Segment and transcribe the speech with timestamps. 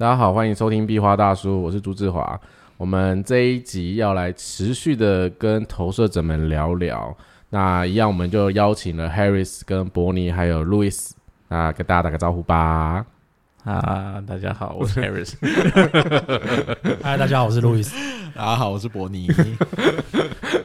[0.00, 2.40] 大家好，欢迎收听壁花大叔，我是朱志华。
[2.78, 7.14] 我们这一集要来持续的跟投射者们聊聊。
[7.50, 11.10] 那一样，我们就邀请了 Harris、跟伯尼还有 Louis，
[11.48, 13.04] 那跟大家打个招呼吧。
[13.64, 15.34] 啊，大家好，我是 Harris。
[17.02, 17.94] 嗨，大家好，我是路易斯。
[18.34, 19.26] 大家好，我是伯尼。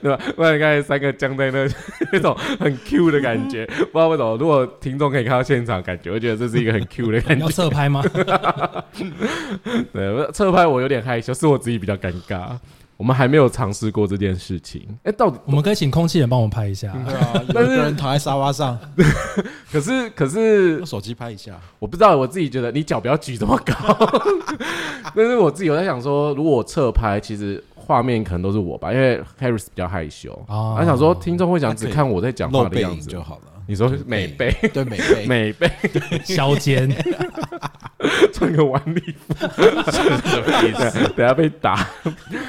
[0.02, 0.24] 对吧？
[0.36, 1.68] 不然刚才三个僵在那，
[2.14, 4.38] 那种很 Q 的感觉，不知道为什么。
[4.38, 7.44] 如果听众可以看到现场，感觉我觉得这是一个很 Q 的感觉。
[7.46, 8.02] 要侧拍吗？
[9.92, 12.58] 对，侧拍我有点害羞，是我自己比较尴尬。
[12.98, 14.88] 我们还没有尝试过这件事情。
[15.04, 16.94] 哎，到底我们可以请空气人帮我们拍一下。
[17.06, 18.78] 对啊， 有个人躺在沙发上，
[19.72, 21.60] 可是可是用手机拍一下。
[21.80, 23.74] 我不知道，我自己觉得你脚不要举这么高。
[25.16, 30.32] 但是我自己有在想说，如果我侧拍，其实画面可能都是我吧，因为 Harris 比较害羞。
[30.48, 33.42] 哦我想说，听众会想只看我在讲话的样子就好了。
[33.68, 35.72] 你说美背，对美背，美背，
[36.24, 36.88] 削肩，
[38.32, 39.34] 穿个晚礼服，
[39.92, 41.12] 什么意思？
[41.18, 41.88] 等下被打。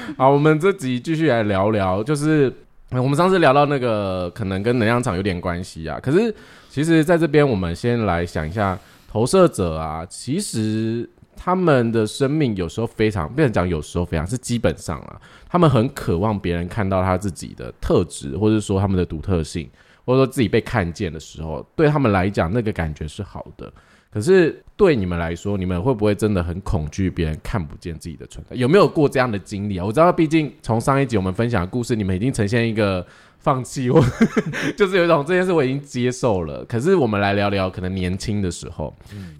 [0.15, 2.51] 好，我们这集继续来聊聊，就是
[2.91, 5.99] 我们上次聊到那个可能跟能量场有点关系啊。
[6.01, 6.33] 可是
[6.69, 8.77] 其实在这边，我们先来想一下
[9.09, 15.19] 投射者啊，其实他们的生命有时候非常，不能讲有时候非常，是基本上啊，
[15.49, 19.69] 他们很渴望别人看到他自己的特质，或者说他们的独特性，
[20.05, 23.71] 或者说自己被看见的时候，对他们来讲，那个感觉是好的。
[24.17, 28.55] 可是对你们来说，你们会不会真的很恐惧别人看不见自己的存在？
[28.55, 29.85] 有没有过这样的经历啊？
[29.85, 33.05] 我知道，毕竟从上一集我们分享的故事，你们已经呈现一个
[33.37, 34.03] 放弃或
[34.75, 36.65] 就是有一种这件事我已经接受了。
[36.65, 38.91] 可是我们来聊聊，可能年轻的时候，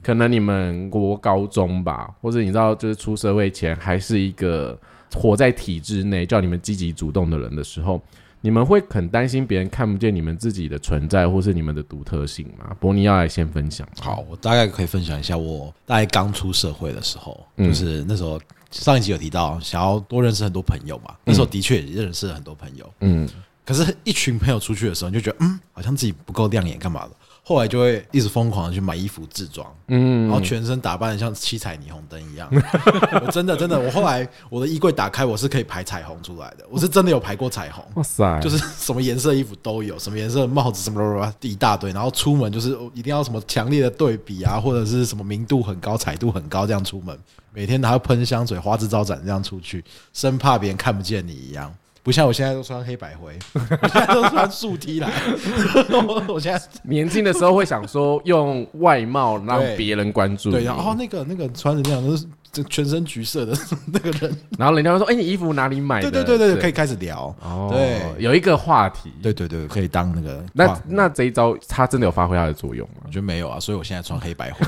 [0.04, 4.80] 可能你们国高中吧，或者你知道，就是出社会前还是一个
[5.16, 8.00] 活在体制内，叫你们积极主动的人的时候。
[8.48, 12.74] 你们会很担心别人看不见你们自己的存在，或是你们的独特性吗？
[12.80, 13.86] 伯尼要来先分享。
[14.00, 18.40] 好，我大概可以分享一下我大概刚出社会的时候，嗯就是那时候
[18.72, 23.28] 上一集有提到想要多认识很多朋友嘛，那时候的确也认识了很多朋友，嗯，
[23.66, 27.12] 可是，一群朋友出去的时候，你就觉得嗯，好像自己不够亮眼，干嘛的？
[27.48, 32.50] 后来就会一直疯狂的去买衣服自装，嗯然后全身打扮的像七彩霓虹灯一样。
[33.26, 37.82] 我真的真的，我后来我的衣柜打开，我是可以排彩虹出来的，我是真的有排过彩虹。
[37.96, 47.18] 哇塞，就是什么颜色衣服都有，什么颜色帽子什么什么一大堆，然后出门就是一定要什么强烈的对比啊，或者是什么明度很高、彩度很高这样出门，
[47.54, 49.82] 每天还要喷香水、花枝招展这样出去，
[50.12, 51.74] 生怕别人看不见你一样。
[52.08, 53.38] 不像我现在都穿黑白灰，
[53.82, 55.12] 我现在都穿竖 T 来。
[55.92, 63.56] 我我现在年轻的时候会想说用外貌让别人关注你，对，然后哦那个那个穿的那样都是这全身橘色的
[63.92, 67.36] 那个人，然后人家会说：“哎、你衣服哪里买的？”对对对对，可以开始聊。
[67.42, 69.12] 哦，对有一个话题。
[69.22, 73.10] 对对对，可以当那个那哇那这一招，它真的有发挥它的作用吗我？
[73.10, 74.66] 觉得没有啊，所以我现在穿黑白灰。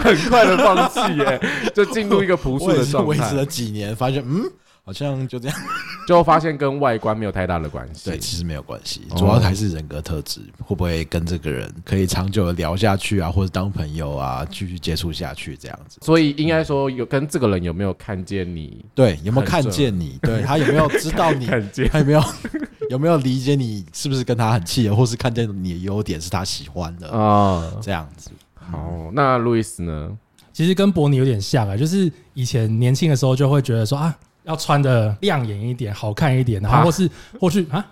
[0.00, 1.40] 很快的放弃，耶，
[1.74, 4.42] 就进入一个朴素我也的状态维持，了几年，发现嗯，
[4.86, 5.58] 好像就这样。
[6.06, 8.08] 就发现跟外观没有太大的关系。
[8.08, 15.98] 对，其实没有关系，哦主要还是人格特质，会不会跟这个人可以长久的聊下去啊，或者当朋友啊，继续接触下去这样子。
[16.02, 18.84] 所以应该说，有跟这个人有没有看见你？
[18.94, 20.16] 对，有没有看见你？
[20.22, 21.46] 对他有没有知道你？
[21.50, 22.22] 看见他有没有
[22.90, 23.84] 有没有理解你？
[23.92, 27.10] 是不是跟他很契合，或是看见你的优点是他喜欢的？
[27.10, 28.30] 啊，这样子。
[28.54, 30.16] 好，那路易斯呢？
[30.52, 34.16] 其实跟伯尼有点像啊，就是以前年轻的时候就会觉得说啊，
[34.46, 37.84] 要穿的亮眼一点、好看一点，然啊后或是或是啊，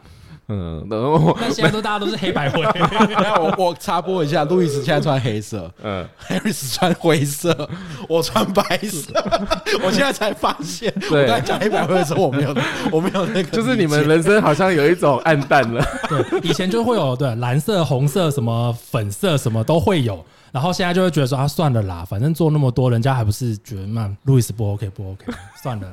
[0.49, 7.69] 嗯，然后但现在都大家都是黑白灰，那 我我插播一下，路易斯现在穿黑色嗯，，Harris 穿灰色，
[8.09, 9.13] 我穿白色。
[9.83, 12.55] 我现在才发现，我对刚才讲黑白灰的时候，我没有，
[12.93, 15.83] 我没有那个，就是你们人生好像有一种暗淡了。
[16.09, 20.23] 对，以前就会有对蓝色、红色、什么粉色什么都会有，
[20.53, 25.25] 然后现在就会觉得说啊，算了啦，反正做那么多，人家还不是觉得嘛路易斯不 OK 不 OK，
[25.63, 25.87] 算了，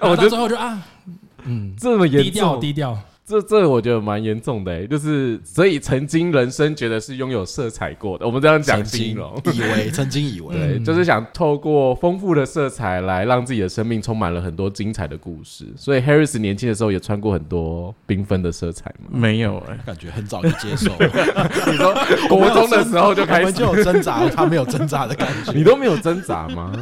[0.00, 0.82] 我觉得最后就啊，
[1.44, 2.98] 嗯，这么严低调重，低调，
[3.30, 9.40] 这这我觉得蛮严重的、欸，就是所以曾经人生觉得是拥有色彩过的，我们这样讲曾经形容。
[9.54, 15.64] 以为， 曾经以为，对，嗯就是想透过丰富的色彩来让自己的生命充满了很多精彩的故事。
[15.76, 19.10] 所以 Harris 年轻的时候也穿过很多缤纷的色彩嘛。
[19.12, 21.06] 没有哎、感觉很早就接受了。
[21.70, 21.94] 你说
[22.28, 25.52] 国中的时候就开始，我们就有挣扎，他没有挣扎的感觉。
[25.52, 26.72] 你都没有挣扎吗？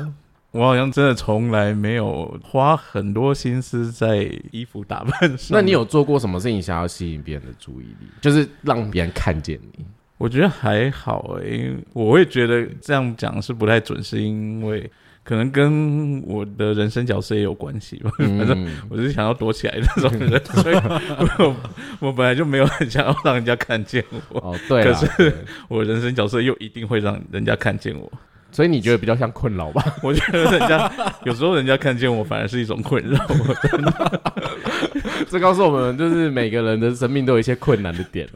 [0.51, 5.51] 我好像真的从来没有花很多心思在衣服打扮上。
[5.51, 5.71] 那你？
[5.71, 9.85] 有做过什么事情想要吸引别人的注意力，就是让别人看见你？
[10.17, 14.91] 我觉得还好哎、因为我会觉得这样讲是不太准，是因为
[15.23, 18.11] 可能跟我的人生角色也有关系吧。
[18.19, 20.75] 反正嗯，我是想要躲起来的那种人，所以
[21.39, 21.57] 我
[22.01, 24.41] 我本来就没有很想要让人家看见我。
[24.41, 25.33] 哦，对啦，可是
[25.69, 28.11] 我人生角色又一定会让人家看见我。
[28.51, 29.85] 所以你觉得比较像困扰吧？
[30.03, 30.91] 我觉得人家
[31.25, 33.19] 有时候人家看见我反而是一种困扰。
[35.29, 38.27] 这告诉我们，就是每个人的生命都有一些困难的点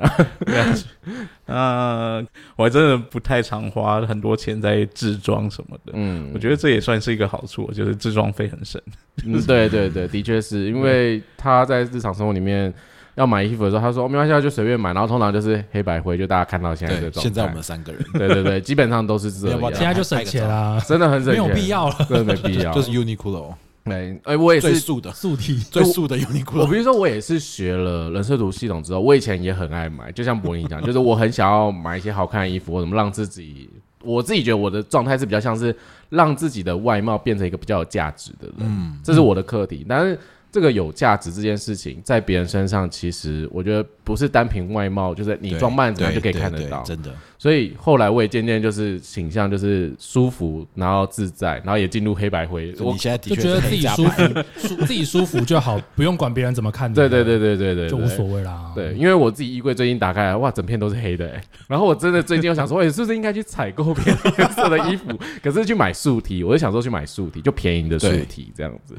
[1.46, 2.22] 啊。
[2.56, 5.92] 我还真的不太常花很多钱在置装什么的。
[5.94, 8.80] 嗯，我觉得这也算是一个好处，就是置装费很省。
[9.24, 12.72] 嗯，对对对，的确是因为他在日常生活里面
[13.14, 17.28] 要买衣服的时候，他说、哦、没关系，就随便买，然后通常就是黑白灰，就大家看到现在这个对，状态。
[17.28, 21.96] 现在我们三个人对对对，基本上都是这样，现在就省钱啦，真的很省钱，没有必，要了。
[22.08, 22.72] 真的没必要。
[22.72, 23.52] 就是 Uniqlo
[23.84, 24.70] 没，哎，我也是。
[24.70, 26.60] 最素的、素体最素的我 Uniqlo。
[26.60, 33.68] 我比如说，我也是学了人设图系统之后，我以前也很爱买，就像柏林讲， 就是我很想要买一些好看的衣服，我怎么让自己，
[34.02, 35.74] 我自己觉得我的状态是比较像是
[36.10, 39.84] 让自己的外貌变成一个比较有价值的人，嗯，这是我的课题。
[39.88, 40.16] 但是
[40.52, 46.82] 这个有价值这件事情，在别人身上，其实我觉得不是单凭外貌，就是你对装扮怎么样就可以看得到。
[46.82, 47.10] 真的。
[47.38, 52.72] 所以后来我也渐渐就是倾向就是舒服，然后自在，然后也进入黑白灰。
[52.78, 56.94] 我现在的就觉得自己舒服，舒自己舒服就好，不用管别人怎么看你。
[56.94, 58.70] 对对对对对对，就无所谓啦。
[58.76, 65.08] 对，因为我自己衣柜最近打开来，哇，整片都是黑的、欸， 然后我真的最近又想说，哎、是不是应该去采购别的颜色的衣服？
[65.42, 68.94] 可是去买素体我就想说去买素体就便宜的素对 T 这样子。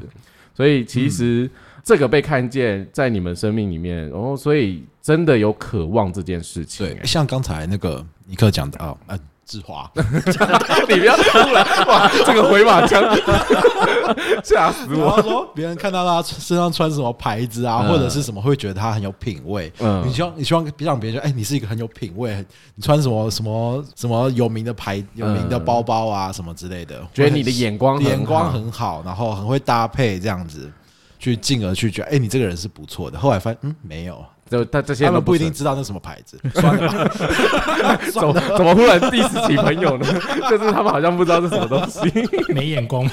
[0.53, 1.49] 所以其实
[1.83, 7.05] 这个被看见在你们生命里面，然、后所以真的有渴望这件事情、对，欸。
[7.05, 13.03] 像刚才那个尼克讲的啊，呃，志华， 你不要突然 哇，这个回马枪。
[14.43, 15.09] 吓死我！
[15.09, 17.89] 后说别人看到他身上穿什么牌子啊，嗯。
[17.89, 19.71] 或者是什么，会觉得他很有品味。
[19.79, 20.03] 嗯。
[20.05, 22.45] 你希望你希望让别人觉得，哎，你是一个很有品味，
[22.75, 30.71] 你穿什么什么什么有名的牌、有名的包包啊，什么之类的，觉得你的眼光眼光很好，然后很会搭配，这样子，
[31.19, 33.17] 去进而去觉得，哎，你这个人是不错的。
[33.17, 40.05] 后来发现，嗯，没有，就他这些都他们不一定知道那什么牌子， 算了吧，怎么怎么忽然 diss 起朋友呢？
[40.49, 42.01] 就是他们好像不知道是什么东西。
[42.53, 43.09] 没眼光。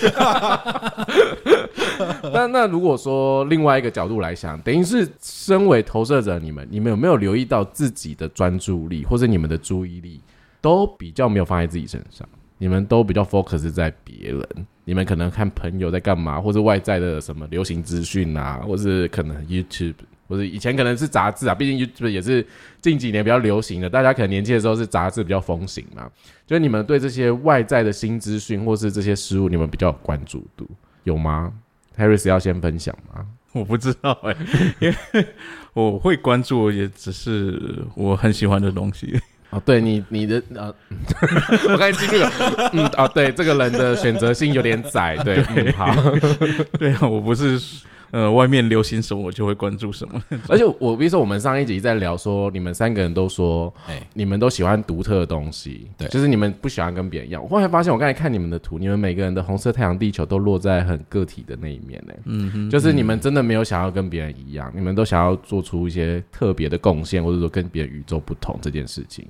[2.33, 10.21] 那那如果说另外一个角度来想，等于是身为投射者，你们你们有没有留意到自己的专注力或者你们的注意力
[10.61, 12.27] 都比较没有放在自己身上？
[12.59, 14.47] 你们都比较 focus 在别人，
[14.85, 19.95] 你们可能看朋友在干嘛，或者外在的什么流行资讯啊，或是可能 YouTube，
[20.31, 22.47] 或者以前可能是杂志啊，毕竟 YouTube 也是
[22.81, 26.09] 近几年比较流行的，大家可能年轻的时候是杂志比较风行嘛，
[26.47, 30.67] 就是你们对这些外在的新资讯或是这些事物，你们比较有关注度，
[31.03, 31.53] 有吗
[31.99, 33.27] ？Harris 要先分享吗？
[33.53, 34.37] 我不知道哎、
[34.79, 35.27] 因为
[35.73, 37.61] 我会关注，也只是
[37.97, 39.21] 我很喜欢的东西。
[39.51, 40.73] 哦，对你你的呃，
[41.69, 42.31] 我刚才进去了，
[42.73, 45.93] 嗯啊，对，这个人的选择性有点窄，对，嗯，好，
[46.79, 47.61] 对啊，我不是
[48.11, 50.23] 呃外面流行什么我就会关注什么。
[50.49, 57.43] 而且我比如说我们上一集在聊说，你们三个人都说哎，你们都喜欢独特的东西，对就是你们不喜欢跟别人一样。
[57.43, 69.27] 我后来发现，我刚才看你们的图，你们每个人的红色太阳地球都落在很个体的那一面呢、嗯哼，就是你们真的没有想要跟别人一样，你们都想要做出一些特别的贡献，或者说跟别人与众不同这件事情。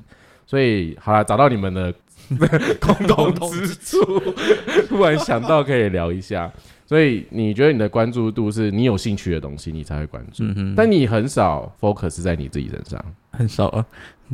[0.46, 1.94] 所以好了，找到你们的
[2.80, 3.98] 共同之处，
[4.88, 6.50] 突然想到可以聊一下。
[6.90, 10.42] 所以你觉得你的关注度是你有兴趣的东西，你才会关注，
[10.76, 13.00] 但你很少 focus 在你自己身上。
[13.30, 13.86] 很少啊。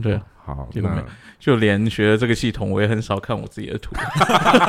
[0.03, 1.05] 对啊，好，那
[1.39, 3.95] 就连学了这个系统，我也很少看我自己的图。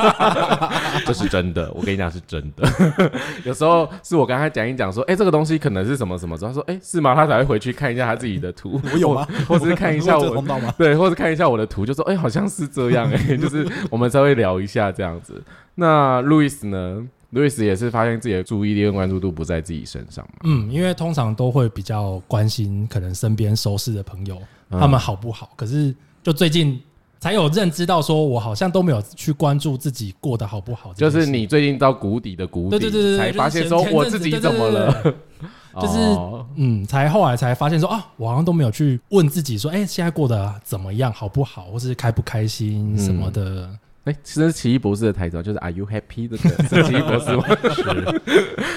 [1.06, 2.68] 这是真的，我跟你讲是真的。
[3.46, 7.14] 有时候是我跟他讲一讲，说，哎、这个东西可能是什么什么，他说，哎、是吗？
[7.14, 9.26] 他才会回去看一下他自己的图， 我有吗？
[9.48, 10.44] 或者是看一下我？
[10.76, 15.42] 对，或者看一下我的图，就说，哎、好像是这样、哎，就是我们稍微聊一下这样子。
[15.76, 17.08] 那路易斯呢？
[17.30, 26.80] 路易斯也是发现自己的注意力跟关注度不在自己身上嘛，嗯，因为通常都会比较关心可能身边熟识的朋友嗯他们好不好，可是就最近
[27.20, 30.94] 才有认知到，说我好像都没有去关注自己过得好不好。
[30.94, 34.68] 就是你最近到谷底的谷底，对对对才发现说我自己怎么？
[34.68, 35.02] 了，
[35.80, 43.68] 就是哦嗯，才后来才发现说啊，我好像都没有去问自己说，哎，现在过得怎么样，好不好，或是开不开心什么的。
[44.08, 47.44] 哎、其实奇异博士的台词就是 “Are you happy？” 这个 是奇异博士吗？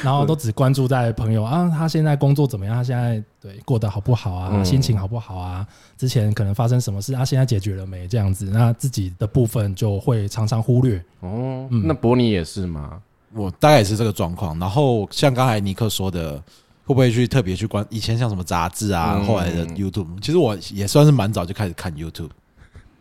[0.04, 2.76] 然后都只关注在朋友啊，他现在工作怎么样？
[2.76, 4.50] 他现在对过得好不好啊？
[4.54, 5.66] 嗯心情好不好啊？
[5.98, 7.24] 之前可能发生什么事啊？
[7.24, 8.08] 现在解决了没？
[8.08, 10.98] 这样子，那自己的部分就会常常忽略。
[11.22, 13.00] 哦，嗯那伯尼也是吗？
[13.34, 14.60] 我大概也是这个状况。
[14.60, 16.38] 然后像刚才尼克说的，
[16.86, 17.86] 会不会去特别去关？
[17.90, 22.30] 以前像什么杂志啊，嗯后来的 YouTube，其实我也算是蛮早就开始看 YouTube。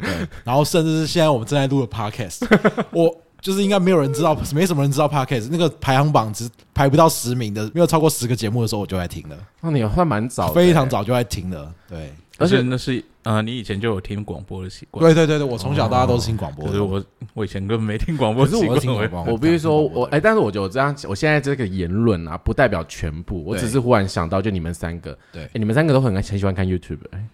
[0.00, 2.44] 对，然后甚至是现在我们正在录的 Podcast，
[2.92, 11.72] 我就是应该没有人知道，没什么人知道 podcast 那个排行榜只排不到十名的，没有超过十个节目的时候，我就在听了，那你算蛮早的，非常早就在听了。
[11.88, 15.04] 对，而且那是呃，你以前就有听广播的习惯。
[15.04, 16.70] 对对对对，我从小到大都是听广播的。
[16.70, 18.80] 可是我我以前根本没听广播是我是。
[18.80, 27.24] 听广播，我必须说，我哎、但是我觉得我这样，我现在这个言论啊，不代表全部，我对只是忽然想到，就你们三个，对哎你们三个都很很喜欢看 YouTube，、哎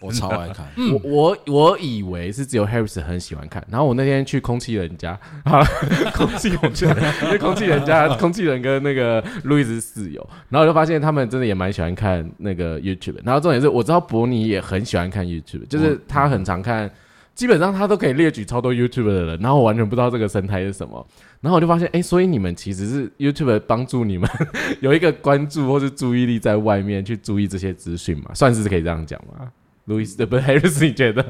[0.00, 0.66] 我超爱看。
[0.92, 5.64] 我我我以为是只有 Harris 很喜欢看，然后我那天去空气人家，啊，
[6.12, 6.88] 空气人家，
[7.24, 16.90] 因为空气人家，空气人跟那个路易斯室友，然后我就发现他们真的也蛮喜欢看那个 YouTube，然后重点是我知道伯尼也很喜欢看 YouTube，就是他很常看。
[17.34, 21.04] 基本上他都可以列举超多 YouTube 的人，然后我完全不知道这个生态是什么，
[21.40, 24.28] 然后我就发现，哎，所以你们其实是 YouTube 帮助你们
[24.80, 29.50] 有一个关注或是注意力在外面去注意这些资讯嘛，算是可以这样讲吗？
[29.86, 31.24] 路易斯，呃不是 Harris，你觉得？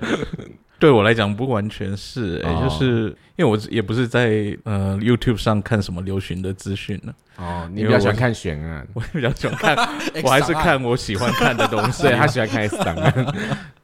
[0.83, 9.77] 对我来讲不完全是、欸，哦就是因为我也不是在呃 YouTube 上看什么流行的资讯呢，哦，你比较喜欢看悬案， 我比较喜欢看，
[10.25, 12.03] 我还是看我喜欢看的东西。
[12.03, 13.13] 对 他喜欢看 S 档案，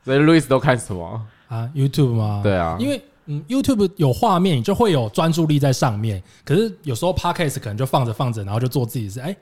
[0.04, 1.24] 所以 Louis 都看什么？
[1.46, 2.40] 啊，YouTube 吗？
[2.42, 6.20] 对啊，因为嗯，YouTube 有画面，你就会有专注力在上面。
[6.44, 9.20] 可是有时候 Podcast 可能就放着放着，然后就做自己的事。
[9.20, 9.36] 哎，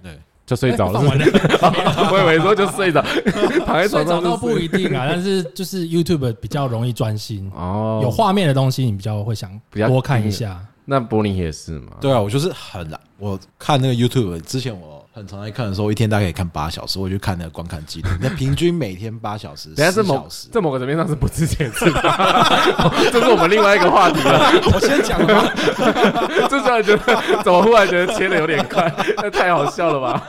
[0.47, 1.01] 就睡着了
[2.13, 3.03] 我以为说就睡着，
[3.67, 10.59] 躺在睡着倒床上就不一定啊， 但是就是 YouTube 比较容易专心，哦，有画面的东西你比较会想比较多看一下。
[10.85, 11.93] 那柏林也是嘛？
[12.01, 13.01] 对啊，我就是很懒。
[13.19, 18.09] 我看那个 YouTube 之前，我很常在看的时候，一天大概可以看八小时，我就看那个观看记录。
[18.21, 20.49] 那平均每天八小时等下是某小时。
[20.53, 24.39] 在某个层面上是不值钱，是吧，这是我们另外一个话题了。
[24.75, 25.51] 我先讲了吗？
[26.51, 28.95] 这突然觉得，怎么忽然觉得切的有点快？
[29.17, 30.23] 那太好笑了吧？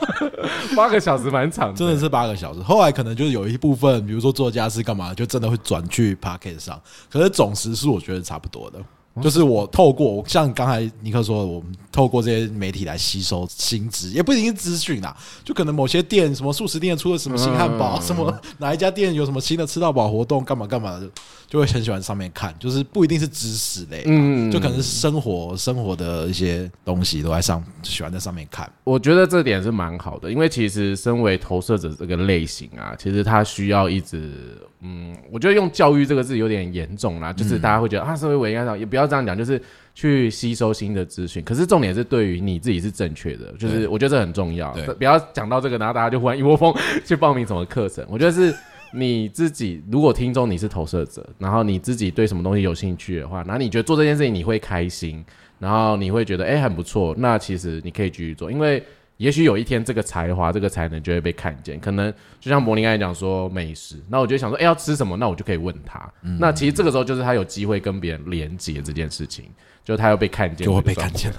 [0.74, 2.62] 八个小时蛮长的，真的是八个小时。
[2.62, 6.80] 后来可能就是有一部分，比如说做家事干嘛，就真的会转去 Pocket 上。
[7.10, 8.78] 可是总时数我觉得差不多的。
[9.22, 21.10] 就是我透过像刚才尼克说的，我们透过这些媒体来吸收新知，也不一定是资讯啦，就可能某些店什么素食店出了什么新汉堡，嗯什么哪一家店有什么新的吃到饱活动，干嘛干嘛的，
[21.48, 22.54] 就会很喜欢上面看。
[22.58, 28.70] 就是不一定是知识类，嗯就可能是生活生活的一些东西都在上，喜欢在上面看。
[28.84, 39.60] 我觉得这点是蛮好的，因为其实身为投射者这个类型啊，其实他需要一直，嗯，我觉得用教育这个字有点严重啦，就是大家会觉得、啊，社会我应该这样，也不要这样讲，就是
[39.94, 41.42] 去吸收新的资讯。
[41.42, 46.72] 可是重点是对于你自己是正确的，就是我觉得这很重要，不要讲到这个，然后大家就忽然一窝蜂
[47.04, 48.06] 去报名什么课程。
[48.08, 48.54] 我觉得是
[48.92, 55.24] 你自己，如果听众你是投射者，然后你自己对什么东西有兴趣的话，然后你觉得做这件事情你会开心，
[55.58, 58.80] 然后你会觉得哎、诶很不错，那其实你可以继续做，因为
[59.18, 61.78] 也许有一天这个才华、这个才能就会被看见。
[61.78, 65.16] 可能就像柏林刚才讲说美食，那我就想说，哎、要吃什么？
[65.16, 66.00] 那我就可以问他。
[66.22, 69.44] 嗯那其实这个时候就是他有机会跟别人连接这件事情，
[69.84, 71.32] 就他要被看见，就会被看见。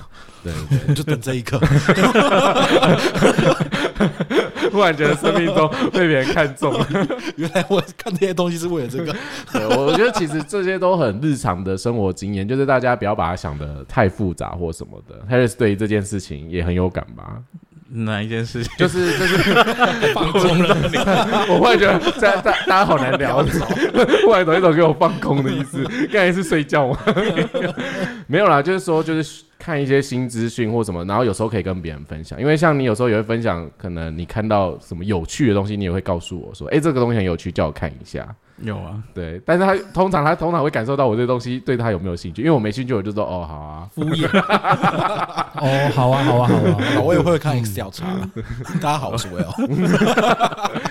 [0.43, 1.57] 对对对，就等这一刻。
[4.71, 6.87] 忽然觉得生命中被别人看中了。
[7.37, 9.15] 原来我看这些东西是为了这个。
[9.51, 15.25] 对，我我觉得其实这些都很日常的生活经验，就是大家不要把它想的太复杂或什么的。
[15.29, 17.41] Harris 对于这件事情也很有感吧？
[17.91, 18.71] 哪一件事情？
[18.77, 19.53] 就是就是，
[20.13, 20.77] 放空了，
[21.49, 23.37] 我忽然觉得大大大家好难聊，
[24.25, 25.83] 忽然有一种给我放空的意思。
[26.11, 26.97] 刚才是睡觉吗？
[28.27, 32.39] 没有啦，就是说就是看一些新资讯或什么，然后有时候可以跟别人分享。
[32.39, 38.27] 因为像你有时候也会分享，可能你看到什么有趣的东西，你也会告诉我说，哎、这个东西很有趣，叫我看一下。
[38.61, 44.27] 有啊，对，但是他通常他通常会感受到我这个东西对他有没有兴趣，因为我没兴趣，我就说哦好啊，敷衍。
[45.59, 47.01] 哦，好啊，好啊，好啊。
[47.03, 48.29] 我也会看 Excel 查了。
[48.81, 49.45] 大家好，我是 Will。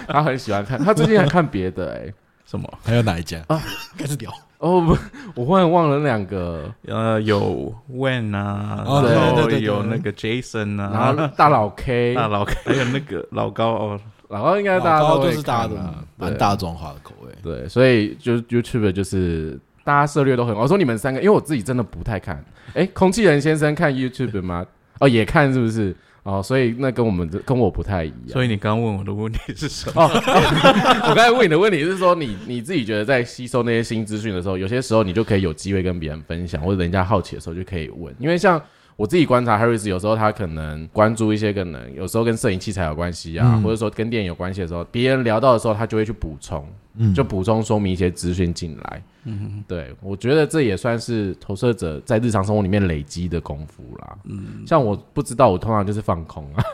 [0.09, 2.13] 他很喜欢看，他最近还看别的哎、
[2.47, 2.69] 什么？
[2.85, 3.61] 还有哪一家啊？
[3.97, 4.31] 开始聊。
[4.59, 4.97] 哦不，
[5.37, 17.33] 我忽然忘了那两个，呃，有 When 啊，哦然后有那个 Jason 啊然啊，后大佬 K，大佬，还有那个老高哦，然后应该大家就是大家的蛮大众化的口味。
[17.43, 20.55] 对，所以就 YouTube 就是大家涉略都很。
[20.55, 22.45] 我说你们三个，因为我自己真的不太看。
[22.75, 24.67] 哎，空气人先生看 YouTube 吗？
[25.01, 25.97] 哦，也看是不是？
[26.25, 28.29] 哦，所以那跟我们跟我不太一样。
[28.29, 30.03] 所以你刚问我的问题是什么？
[30.05, 30.11] 哦，
[31.09, 38.15] 我刚才问你的问题是说你你自己觉得在吸收那些新资讯的时候，有些时候你就可以有机会跟别人分享，或者人家好奇的时候就可以问。
[38.19, 38.61] 因为像
[38.99, 49.03] 我自己观察，Harris 有时候他可能关注一些可能有时候跟摄影器材有关系啊，嗯或者说跟电影有关系的时候，别人聊到的时候，他就会去补充，嗯就补充说明一些资讯进来。
[49.23, 54.19] 嗯，对，我觉得这也算是投射者在日常生活里面累积的功夫啦。
[54.25, 56.65] 嗯，像我不知道，我通常就是放空啊。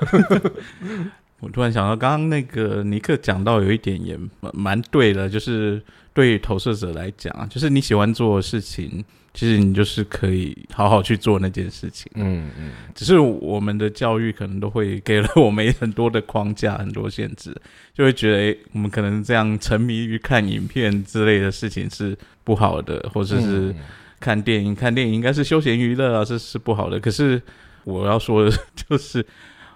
[1.40, 5.82] 我突然想到，刚刚那个尼克讲到有一点也蛮蛮对的，就是
[6.14, 9.04] 对于投射者来讲啊，就是你喜欢做的事情，
[9.34, 12.10] 其实你就是可以好好去做那件事情。
[12.14, 17.52] 嗯嗯只是我们的教育可能都会给了我们很多的框架、很多限制，
[17.92, 23.76] 就会觉得、诶我们可能这样沉迷于看影片之类的事情是不好的，或者是嗯
[24.20, 27.00] 看电影，看电影应该是休闲娱乐啊，这是不好的。
[27.00, 27.42] 可是
[27.82, 28.56] 我要说的
[28.88, 29.26] 就是，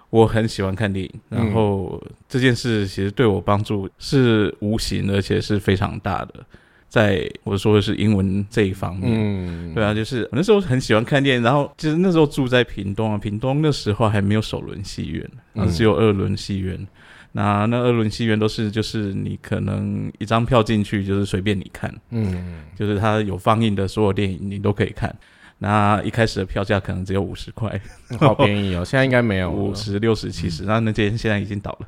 [0.09, 6.33] 我很喜欢看电影，嗯然后这件事其实对我帮助是无形，而且是非常大的。
[6.89, 16.87] 在我说的是英文这一方面，嗯，对啊，就是我那时候很喜欢看电影，然后其实那时候住在屏东啊，屏东那时候还没有首轮戏院，然后只有二轮戏院。
[17.31, 22.63] 那那二轮戏院都是就是你可能一张票进去就是随便你看，嗯。
[22.75, 25.15] 就是它有放映的所有电影你都可以看。
[25.61, 27.69] 那一开始的票价可能只有五十块，
[28.09, 31.87] 嗯，好便宜哦，现在应该没有五十六十七十，那那间现在已经倒了。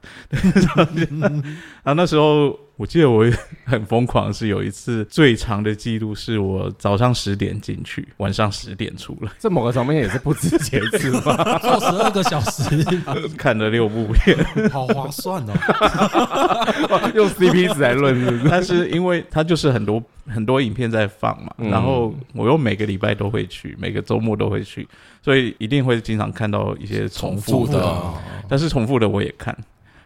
[1.82, 3.24] 啊那时候我记得我
[3.64, 9.32] 很疯狂，是有一次最长的记录是我早上十点进去，晚上十点出来。
[9.38, 11.36] 这某个层面也是不止节制吧？
[11.62, 12.84] 做十二个小时，
[13.38, 14.36] 看了六部片，
[14.72, 17.12] 好划算哦！
[17.14, 18.50] 用 CP 值来论是不是？
[18.50, 24.88] 但是因为它就是很多很多影片在放嘛，嗯然后我又每个礼拜都会去，每个周末都会去，
[25.22, 28.16] 所以一定会经常看到一些重复的，哦
[28.50, 29.56] 但是重复的我也看。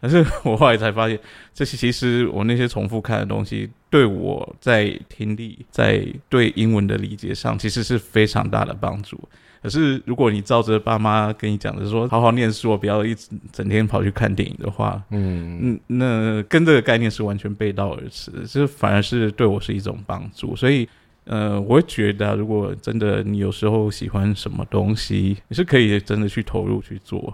[0.07, 1.19] 但是我后来才发现，
[1.51, 9.19] 这些其实我那些重复看的东西，对我在听力、在对英文的理解上，其实是非常大的帮助。
[9.63, 20.55] 可是如果你照着爸妈跟你讲的说，好好念书，不要一直整天跑去看电影的话，嗯嗯，那跟这个概念是完全背道而驰的，这反而是对我是一种帮助。
[20.55, 20.88] 所以，
[21.24, 27.33] 呃，我会觉得啊，如果真的你有时候喜欢什么东西，你是可以真的去投入去做，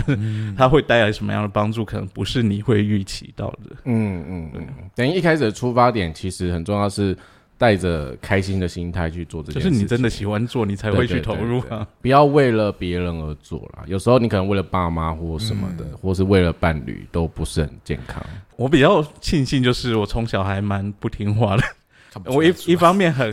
[0.56, 3.76] 它会带来什么样的帮助，可能不是你会预期到的。
[3.84, 7.16] 嗯嗯嗯，等于一开始的出发点其实很重要，是
[7.58, 11.86] 带着开心的心态去做这件事情，就是你真的喜欢做，你才会去投入啊。
[12.00, 13.84] 不要为了别人而做啦。
[13.86, 18.20] 有时候你可能为了爸妈或什么的，或是为了伴侣，都不是很健康。
[18.56, 21.62] 我比较庆幸，就是我从小还蛮不听话的。
[22.24, 23.32] 我一一方面很，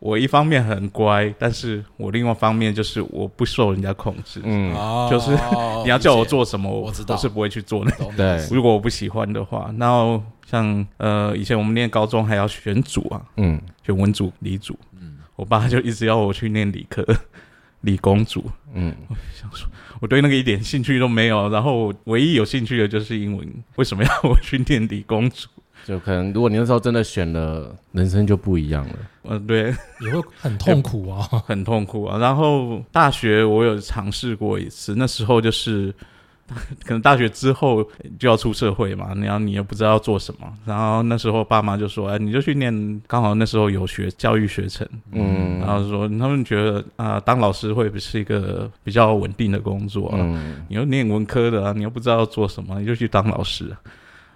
[0.00, 4.40] 我一方面很乖，但是我另外一方面就是我不受人家控制。
[4.42, 5.30] 嗯，哦就是
[5.84, 8.44] 你要叫我做什么，我我知道我是不会去做那种对。
[8.50, 13.60] 如果我不喜欢的话，然后像呃以前我们念高中还要选组啊，嗯。
[13.84, 15.18] 选文组、理组，嗯。
[15.36, 17.04] 我爸就一直要我去念理科、
[17.82, 19.68] 理工组，嗯，我想说
[20.00, 25.48] 我对那个一点兴趣都没有，然后唯一有兴趣的就是英文，为什么要我去念理工组？
[25.90, 28.94] 就可能如果你那时候真的选了，人生就不一样了。
[29.24, 31.26] 嗯、对，也会很痛苦啊。
[31.44, 32.16] 很痛苦啊。
[32.16, 35.92] 然后大学我有尝试过一次，那时候就是
[36.84, 37.82] 可能大学之后
[38.20, 53.80] 就要出社会嘛，然后你又不知道要做什么，然后那时候爸妈就说：“哎，你就去念，刚好那时候有学教育学程，嗯然后说他们觉得啊、当老师会不是一个比较稳定的工作、啊，嗯你又念文科的啊，你又不知道要做什么，你就去当老师、啊。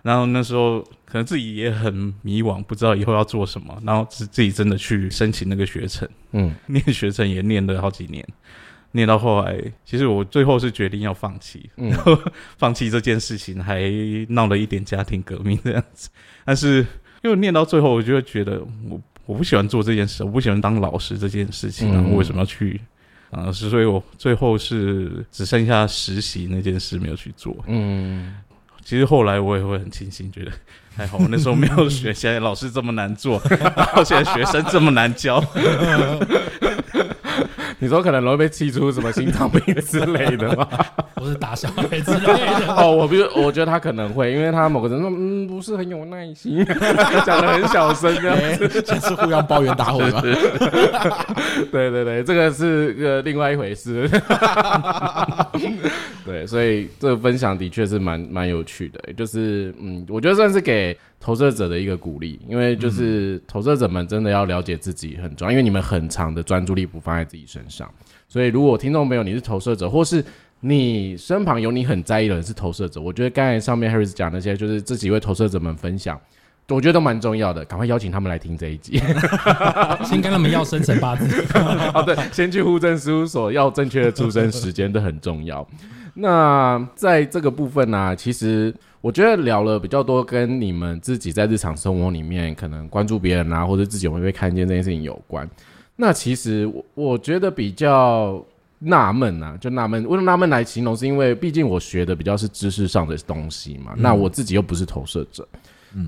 [0.02, 0.84] 然后那时候
[1.14, 6.09] 可能自己也很迷惘，不知道以后要做什么，然后自自己真的去申请那个学程。
[6.33, 8.27] 嗯 念学程也念了好几年，
[8.90, 11.92] 念到后来，其实我最后是决定要放弃，嗯
[12.59, 13.81] 放弃这件事情，还
[14.29, 16.09] 闹了一点家庭革命这样子。
[16.44, 16.85] 但是
[17.22, 22.81] 因为念到最后，我就会觉得我我不喜欢做这件事，我不喜欢当老师这件事情，嗯然后我为什么要去？
[23.31, 27.57] 啊、是，所以我最后是只剩下实习那件事没有去做。
[27.68, 28.35] 嗯，
[28.85, 30.53] 其实后来我也会很庆幸，觉得
[30.96, 33.42] 还好我那时候没有学， 现在老师这么难做，
[33.76, 35.42] 然后现在学生这么难教。
[37.85, 40.66] 你说可能容易被气出什么心脏病之类的吗？
[41.16, 42.75] 不是打小孩之类的。
[42.81, 46.64] 哦，我不，我觉得他可能会，因为他某个人说，嗯，不是很有耐心，
[47.27, 50.23] 讲的很小声这样哎，现在是互相抱怨打火吗？
[51.70, 54.09] 对对对，这个是呃另外一回事。
[56.25, 67.90] 对，所以这个分享的确是蛮蛮有趣的，就是嗯，我觉得算是给投射者的一个鼓励，因为就是投射者们真的要了解自己很重要，因为你们很长的专注力不放在自己身上，
[68.28, 70.22] 所以如果听众朋友你是投射者，或是
[70.60, 76.20] 你身旁有你很在意的人是投射者，我觉得刚才上面 Harris 讲那些，就是这几位投射者们分享。
[76.68, 78.98] 我觉得都蛮重要的，赶快邀请他们来听这一集。
[80.04, 81.42] 先跟他们要生辰八字，
[81.94, 85.66] 哦，对，先去户政事务所要正确的出生时间，这很重要。
[86.16, 95.46] 那在这个部分呢、其实我觉得聊了比较多跟你们自己在日常生活里面可能关注别人啊，或者自己有没有被看见这件事情有关。
[95.94, 98.42] 那其实我我觉得比较
[98.78, 100.96] 纳闷啊，就纳闷，为什么纳闷来形容？
[100.96, 105.46] 是因为毕竟我学的比较是知识上的东西嘛，那我自己又不是投射者。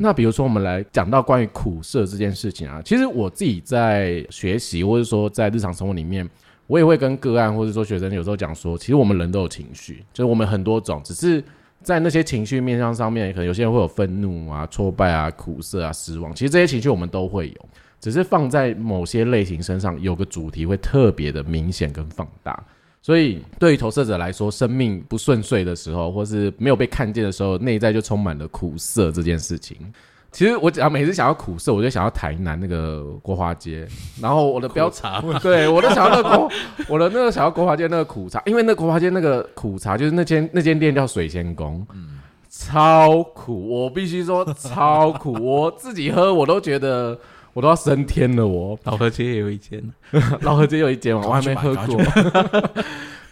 [0.00, 6.26] 那比如说，我们来讲到关于苦涩这件事情啊，其实我自己在学习，或者说在日常生活里面，
[6.66, 11.44] 我也会跟个案或者说学生有时候讲说，其实我们人都有情绪，就是我们很多种，只是
[11.86, 17.68] 在那些情绪面向上面，可能有些人会有愤怒啊、挫败啊、苦涩啊、失望，其实这些情绪我们都会有，
[18.00, 22.60] 只是放在某些类型身上，有个主题会特别的明显跟放大。
[23.00, 29.76] 所以，对于投射者来说，生命不顺遂的时候，或是没有被看见的时候，内在就充满了苦涩这件事情。
[30.36, 33.88] 其实我只要每次想要苦涩，我就想要台南那个国华街，
[34.20, 36.50] 然后我的标茶， 对我都想要那个国，
[36.88, 42.20] 我的那个想要国华街那个苦茶，因为那国华街那个苦茶就是那间那间店叫水仙宫，嗯，
[42.50, 47.18] 超苦，我必须说超苦，我自己喝我都觉得。
[47.56, 49.82] 我都要升天了，我老河街也有一间，
[50.42, 51.98] 老河街有一间嘛，我还没喝过。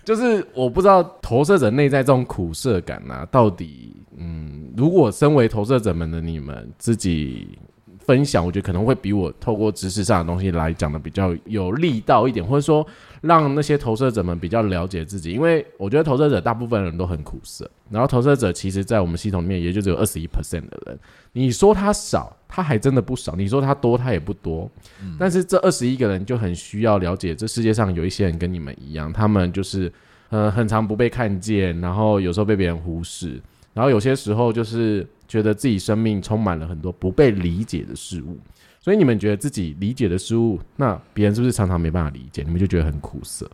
[0.05, 7.59] 就是我不知道投射者内在这种苦涩感啊，到底嗯，如果身为投射者们的你们自己
[8.07, 12.87] 分享，我觉得可能会比我透过知识上的东西来讲的比较有力道一点，或者说。
[13.25, 20.99] 让那些投射者们比较了解自己，因为我觉得投射者大部分人都很苦涩，然后投射者其实，在我们系统里面也就只有二十一 percent 的人。
[21.33, 24.71] 你说他少，他还真的不少；你说他多，他也不多。
[25.19, 29.91] 但是这二十一个人就很需要了解，这世界上有一些人跟你们一样，他们就是
[30.29, 33.41] 呃很长不被看见，然后有时候被别人忽视，
[33.75, 38.39] 然后有些时候就是觉得自己生命充满了很多不被理解的事物。
[38.81, 42.43] 所以你们觉得自己理解的事物，那别人是不是常常没办法理解？
[42.43, 43.51] 你们就觉得很苦涩。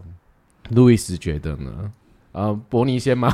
[0.70, 1.92] 路易斯觉得呢？
[2.32, 3.32] 啊，伯尼先吗？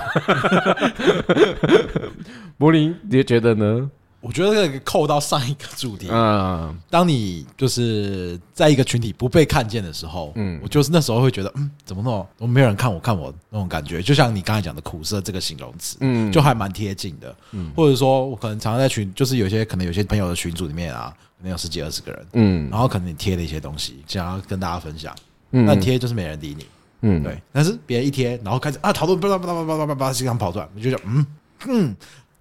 [2.59, 3.91] 柏林也觉得呢？
[4.27, 6.09] 我觉得可以扣到上一个主题。
[6.11, 17.35] 嗯，当你就是在一个群体不被看见的时候，嗯，我就是那时候会觉得，嗯，怎么那么都没有人看我看我那种感觉，就像你刚才讲的苦涩这个形容词，嗯，就还蛮贴近的。
[17.53, 21.15] 嗯，或者说我可能常常在群，就是有些可能有些朋友的群组里面啊。
[21.39, 25.15] 可能有十几二十个人，嗯，然后可能你贴了一些东西，想要跟大家分享，
[25.51, 26.67] 嗯，那贴就是没人理你，
[27.03, 27.39] 嗯，对。
[27.53, 31.27] 但是别人一贴，然后开始啊讨论，叭叭叭叭叭叭叭叭，经常跑出来，你就讲，嗯
[31.67, 31.97] 嗯，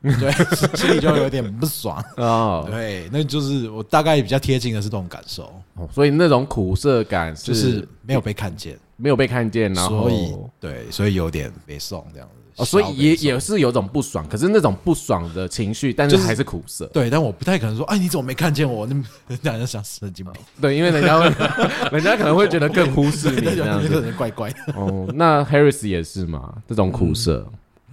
[0.20, 0.32] 对，
[0.76, 2.64] 心里就有点不爽啊。
[2.70, 5.52] 对，那就是我大概比较贴近的是这种感受，
[5.92, 12.36] 所以那种苦涩感就是没有被看见，没有被看见，然后所以对，所以有点被送这样子。
[12.58, 16.86] 哦，所以也也是有种不爽，可是那种不爽的情绪，但是还是苦涩。
[16.86, 18.88] 对，但我不太可能说，哎，你怎么没看见我？
[18.88, 18.96] 那
[19.28, 20.34] 人家就想神经病。
[20.62, 21.26] 对，因为人家会，
[21.92, 24.74] 人家可能会觉得更忽视你这样子，怪怪的。
[24.74, 27.46] 哦，那 Harris 也是嘛，这种苦涩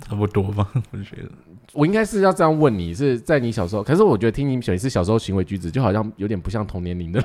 [0.09, 1.29] 差不多吧，我觉得。
[1.75, 7.23] 我应该是要这样问你，是在你小时候，可是我觉得听你讲是小时候行为举止，就好像有点不像同年龄的。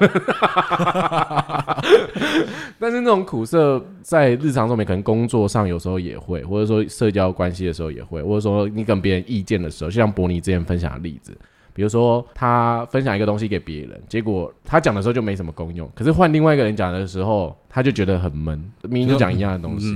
[2.79, 11.35] 但是那种苦涩，在日常中面，可能工作上有时候也会，或者说社交关系的时候也会，或者说你跟别人意见的时候，就像伯尼之前分享的例子，
[11.73, 19.93] 比如说他分享一个东西给别人，结果他讲的时候就没什么功用，可是换另外一个人讲的时候，他就觉得很闷，明明就讲一样的东西，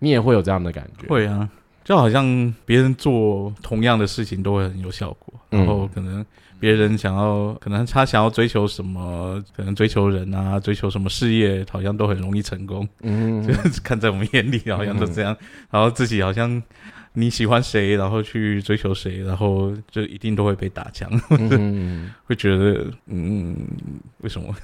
[0.00, 1.06] 你也会有这样的感觉？
[1.08, 1.48] 会啊。
[1.84, 6.24] 就好像别人做同样的事情都会很有效果，然后可能
[6.58, 12.88] 别人想要，可能他想要追求什么，可能追求人啊，追求什么事业，好像都很容易成功。
[13.02, 15.36] 嗯，就是看在我们眼里，好像都这样。
[15.70, 16.62] 然后自己好像
[17.12, 21.10] 你喜欢谁，然后去追求谁，然后就一定都会被打枪。
[22.24, 23.54] 会觉得，嗯，
[24.22, 24.54] 为什么？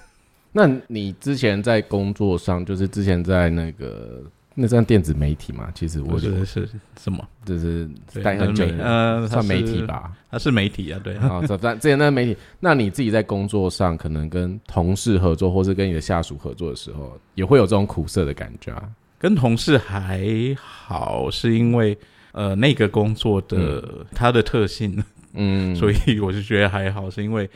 [0.53, 4.23] 那你之前在工作上，就是之前在那个。
[4.61, 5.69] 那算电子媒体嘛？
[5.75, 6.69] 其实我觉得是
[7.01, 7.27] 什么？
[7.47, 7.89] 就是
[8.23, 10.13] 待很久，呃，算媒体吧。
[10.31, 11.41] 它是媒体啊，对啊。
[11.47, 18.83] 这之前那媒体，那你自己在工作上，可能跟同事合作，或是跟你的下属合作的时候，也会有这种苦涩的感觉啊。
[19.19, 20.23] 跟同事还
[20.59, 21.97] 好，是因为
[22.33, 27.49] 呃，那个工作的它的特性，嗯， 所以我就觉得还好，是因为。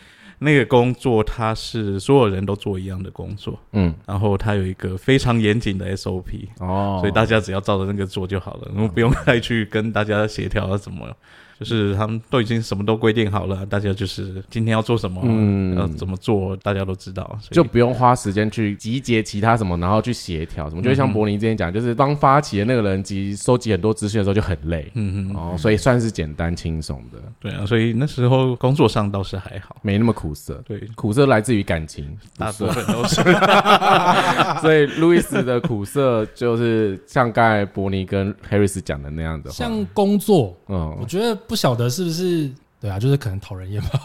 [0.44, 11.08] 那个工作，它是所有人都做一样的工作，嗯，然后它有一个非常严谨的 SOP，哦，所以大家只要照着那个做就好了，然后不用再去跟大家协调怎么。
[11.64, 20.82] 就是他们都已经什么都规定好了，大家就是今天要做什么，嗯，要怎么做，大家都知道，就不用花时间去集结其他什么，然后去协调什么。
[20.82, 27.18] 就像柏林之前讲，就是当发起的那个人集收集很多资讯的时候就很累，嗯嗯，哦，所以算是简单轻松的。
[27.40, 30.54] 对啊，所以那时候工作上倒是还好，没那么苦涩。
[30.66, 33.22] 对，苦涩来自于感情，大部分都是。
[34.60, 41.34] 所以路易斯的苦涩就是像刚才伯尼跟 Harris 讲的那样的，像工作，嗯，我觉得。
[41.46, 42.98] 不晓得是不是对啊？
[42.98, 44.00] 就是可能讨人厌吧。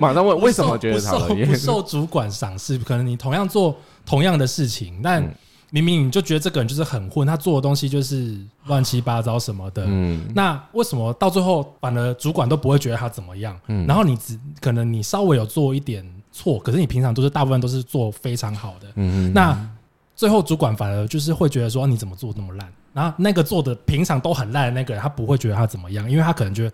[0.00, 1.48] 马上问为什么觉得讨人厌？
[1.48, 5.22] 不受主管赏识，可能你同样做同样的事情，但
[5.70, 9.84] 明明你就觉得这个人就是很混，他做的东西就是乱七八糟什么的。
[9.86, 13.58] 嗯那为什么到最后反而主管都不会觉得他怎么样？
[13.66, 18.86] 嗯然后你只可能你稍微有做一点错，可是你平常都是大部分都是做非常好的。
[18.94, 19.58] 嗯那
[20.14, 22.72] 最后主管反而就是会觉得说啊你怎么做那么烂？
[22.94, 26.72] 然后那个做的平常都很烂的那个人，他不会觉得他怎么样，因为他可能觉得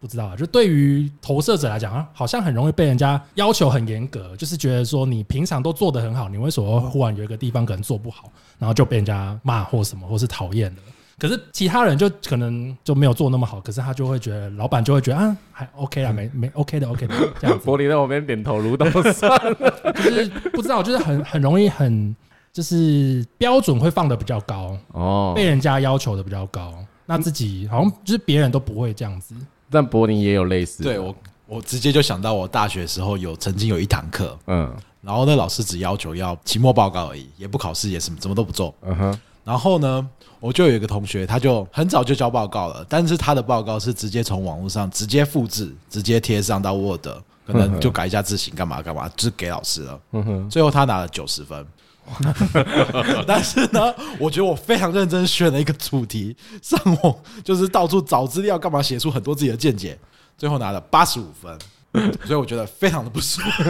[0.00, 0.34] 不知道啊。
[0.34, 10.78] 就对于投射者来讲啊，好像很容易被人家要求很严格，就是觉得说你平常都做的很好，你为什么忽然有一个地方可能做不好，然后就被人家骂或什么，或是讨厌了。
[11.20, 17.64] 可是其他人就可能就没有做那么好，可是他就会觉得老板就会觉得啊还 OK 啊，没没 OK 的 OK 的这样子。
[17.66, 19.36] 柏林在我边点头如捣蒜。
[19.98, 22.14] 就是不知道，就是很很容易很
[22.58, 26.74] 就是标准会放的比较高，哦，被人家要求的比较高，
[27.06, 29.32] 那自己好像就是别人都不会这样子。
[29.70, 30.90] 但柏林也有类似的。
[30.90, 31.14] 对我，
[31.46, 38.74] 我直接就想到我大学时候有曾经有一堂课，嗯然后那老师只要求要期末报告而已，也不考试，也什么什么都不做。
[38.82, 40.08] 嗯哼，然后呢，
[40.40, 47.06] 我就有一个同学，他就很早就交报告了，但是他的报告是直接从网络上直接复制，直接贴上到 Word，
[47.46, 50.00] 可能就改一下字形，干嘛干嘛，就是给老师了。
[50.10, 51.64] 嗯哼，最后他拿了九十分。
[53.26, 59.98] 但是呢，我觉得我非常认真选了一个主题， 上网就是到处找资料，干嘛写出很多自己的见解，
[60.36, 61.58] 最后拿了八十五分，
[62.24, 63.64] 所以我觉得非常的不舒服。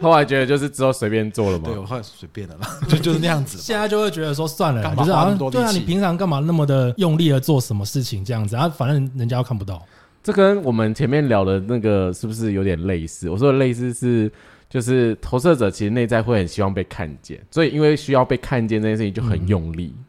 [0.00, 1.78] 后来觉得就是之后随便做了嘛对。
[1.78, 3.58] 我后来随便了啦，就就是那样子。
[3.58, 8.68] 现在就会觉得说算了啦，干嘛就是好花那么多力像对啊，你平常干嘛那么的用力的做什么事情这样子啊？
[8.68, 9.82] 反正人家又看不到。
[10.22, 13.28] 这跟我们前面聊的那个是不是有点类似？
[13.28, 14.32] 我说的类似是，
[14.74, 20.04] 就是投射者其实内在会很希望被看见，所以因为需要被看见这件事情就很用力，嗯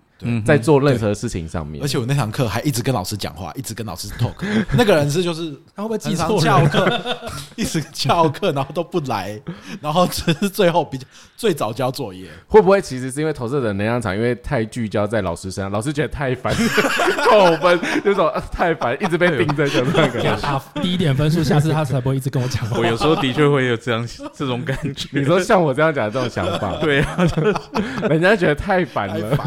[0.45, 1.83] 在做任何事情上面。
[1.83, 4.33] 而且我那堂课还一直跟老师讲话，一直跟老师 talk。
[4.77, 6.65] 那个人是就是他会不会经常错翘？
[6.67, 7.17] 课，
[7.55, 9.39] 一直翘课，然后都不来，
[9.81, 12.27] 然后只是最后比较最早交作业。
[12.47, 16.53] 会不会其实是因为投射者能量场，因为太聚焦在老师身上，老师觉得太烦，
[17.29, 20.23] 扣分，就说、啊太烦，一直被盯着，就那个。
[20.41, 22.85] 打低一点分数，下次他才不会一直跟我讲话我。
[22.85, 25.09] 有时候的确会有这样这种感觉。
[25.11, 27.17] 你说像我这样讲的这种想法，对啊，
[28.09, 29.37] 人家觉得太烦了。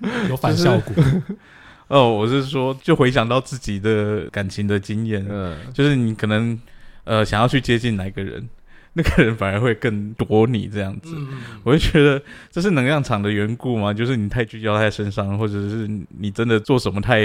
[0.28, 0.94] 有反效果。
[1.88, 6.58] 哦，我是说，就回想到自己的感情的经验，嗯，就是你可能
[7.04, 8.46] 呃想要去接近哪个人，
[8.92, 11.14] 那个人反而会更躲你这样子。
[11.16, 13.94] 嗯，我就觉得这是能量场的缘故吗？
[13.94, 17.22] 就是你太聚焦在身上，或者是你真的做什么太，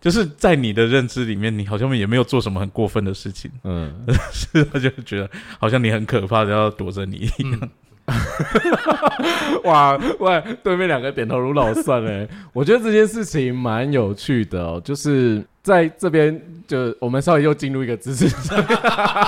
[0.00, 3.92] 就是在你的认知里面，你好像也没有做什么很过分的事情，嗯，
[4.32, 7.70] 是他就觉得好像你很可怕的要躲着你一样。
[9.64, 18.78] 哇喂，对面两个点头如捣蒜哎， 我觉得这件事情蛮有趣的哦，就是在这边就我们稍微又进入一个知识层面，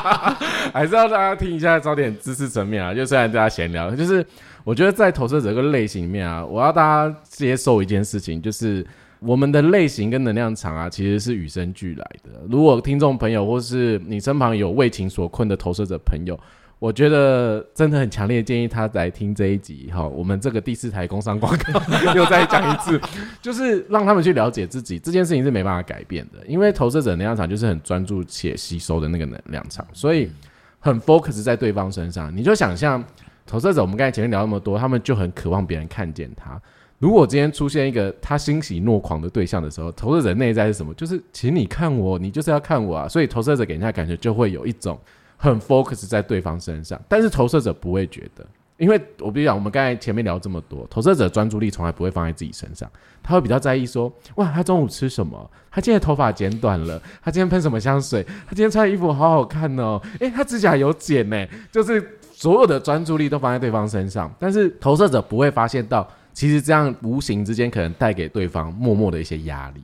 [0.74, 2.92] 还是要大家听一下，找点知识层面啊。
[2.92, 4.24] 就虽然大家闲聊，就是
[4.64, 8.86] 我觉得在投射者这个类型里面啊，我要大家接受一件事情，就是。
[9.20, 12.42] 我们的类型跟能量场啊，其实是与生俱来的。
[12.46, 16.38] 如果听众朋友或是你身旁有为情所困的投射者朋友，
[16.78, 21.80] 我觉得真的很强烈建议他来听这一集哈，我们这个第四台工商广告
[22.14, 23.00] 又再讲一次，
[23.40, 30.30] 就是让他们去了解自己这件事情是没办法改变的，因为投射者能量场就是很专注且吸收的那个能量场，所以
[30.78, 32.34] 很 focus 在对方身上。
[32.36, 33.02] 你就想象
[33.46, 36.60] 投射者，我们刚才前面聊那么多，他们就很渴望别人看见他。
[36.98, 40.92] 如果今天出现一个他欣喜若狂的对象的时候，投射者内在是什么？
[40.94, 43.08] 就是请你看我，你就是要看我啊！
[43.08, 44.98] 所以投射者给人家感觉就会有一种
[45.36, 52.90] 很 focus 在对方身上，但是投射者不会觉得，因为我必须讲，我们刚才前面聊这么多，投射者专注力从来不会放在自己身上，
[53.22, 55.50] 他会比较在意说，哇，他中午吃什么？
[55.70, 58.22] 他今天头发剪短了，他今天喷什么香水？
[58.46, 69.82] 他今天穿的衣服好好看哦，诶，他指甲有剪呢，就是所有的专注力都放在对方身上，但是投射者不会发现到，其实这样无形之间可能带给对方默默的一些压力，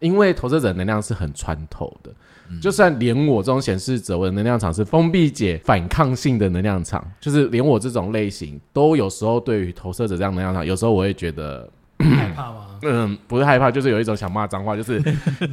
[0.00, 2.12] 因为投射者能量是很穿透的。
[2.60, 12.66] 就算连我这种显示者，我的能量场是封闭解反抗性的能量场，就是连我这种类型，都有时候对于投射者这样能量场，有时候我会觉得，害怕吗？
[12.84, 15.00] 嗯，不是害怕，就是有一种想骂脏话，就是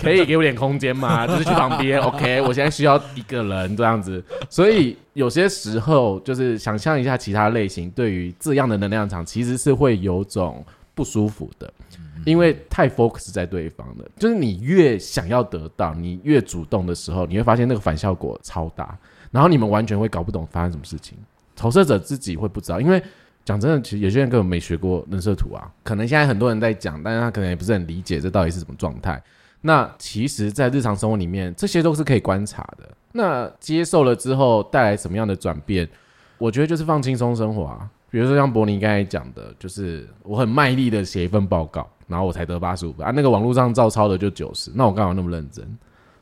[0.01, 1.25] 可以给我点空间吗？
[1.27, 4.23] 就是去旁边，OK，我现在需要一个人这样子。
[4.49, 11.71] 所以有些时候，就是想象一下其他类型，对于这样的能量场，其实是会有种不舒服的。
[12.25, 18.97] 因为太 focus 在对方了，就是你越想要得到，你越主动的时候，你会发现那个反效果超大，
[19.32, 21.17] 然后你们完全会搞不懂发生什么事情。
[21.55, 23.01] 投射者自己会不知道，因为
[23.43, 29.21] 讲真的，其实有些人根本没学过人设图啊，可能现在很多人在讲，但是他可能也不是很理解这到底是什么状态。
[29.62, 32.89] 那其实，在日常生活里面，这些都是可以观察的。
[33.12, 35.86] 那接受了之后带来什么样的转变？
[36.38, 37.89] 我觉得就是放轻松生活啊。
[38.10, 45.65] 比如说像伯尼刚才讲的，就是我很卖力的写一份报告，然后我才得八十五分啊，那个网络上照抄的就九十，那我干嘛那么认真？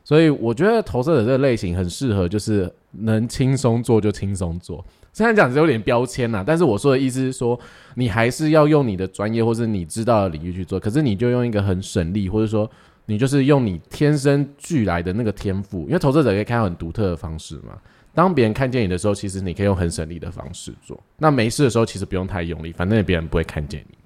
[0.04, 4.84] 所以我觉得投射者这个类型很适合，就是能轻松做就轻松做。
[5.12, 7.58] 虽然讲是有点标签啦，但是我说的意思是说，
[7.94, 12.70] 你还是要用你的专业或是你知道的领域去做，可是你就用一个很省力，或者说
[13.04, 17.76] 你就是用你天生俱来的那个天赋，因为投射者可以看到很独特的方式嘛。
[18.14, 20.98] 当别人看见你的时候，其实你可以用很省力的方式做。
[21.18, 23.97] 那没事的时候，其实不用太用力，反正别人不会看见你。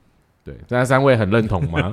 [0.44, 1.92] 对，大家三位很认同吗？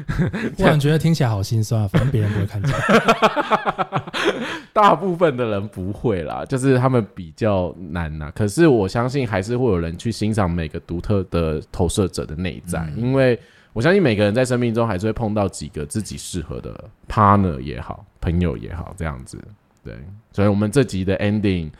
[0.56, 2.74] 突然觉得听起来好心酸啊，反正别人不会看见。
[4.72, 8.30] 大部分的人不会啦，就是他们比较难呐。
[8.34, 13.38] 可是我相信还是会有人去欣赏每个独特的投射者的内在，因为
[13.72, 19.38] 我相信每个人在生命中还是会碰到几个自己适合的 partner 也好，朋友也好，这样子。
[19.84, 19.94] 对，
[20.32, 21.70] 所以我们这集的 ending，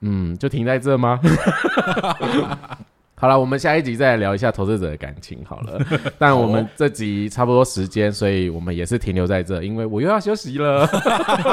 [0.00, 1.20] 嗯，就停在这吗？
[3.20, 5.78] 好了，我们下一集再来聊一下投资者的感情好了。
[6.18, 10.88] 但我们这集差不多时间，所以我们也是停留在这，因为我又要休息了。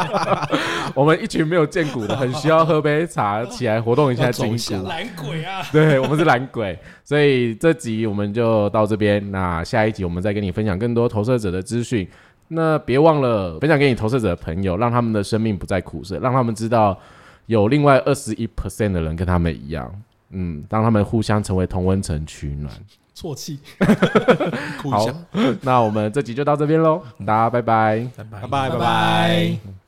[0.93, 4.85] 我们一群没有见骨的，很需要喝杯茶，起来活动一下筋骨。
[4.87, 5.63] 懒鬼啊！
[5.71, 9.31] 对我们是懒鬼，所以这集我们就到这边。
[9.31, 12.07] 那下一集我们再跟你分享更多投射者的资讯。
[12.49, 16.95] 那别忘了分享给你投射者的朋友，让他们的生命不再苦涩，让他们知道
[17.47, 19.91] 有另外二十一 percent 的人跟他们一样。
[20.29, 22.73] 嗯，让他们互相成为同温层取暖，
[23.15, 23.59] 啜泣。
[24.89, 25.05] 好，
[25.61, 29.84] 那我们这集就到这边喽，大家拜拜，拜拜拜拜拜拜。